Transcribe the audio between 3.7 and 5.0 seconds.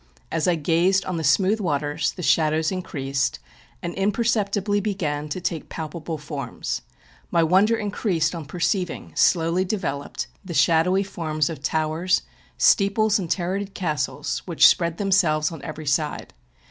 and imperceptibly